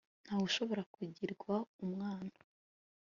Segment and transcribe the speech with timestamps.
[0.23, 1.53] ntawe ushobora kugirwa
[1.83, 2.35] umwana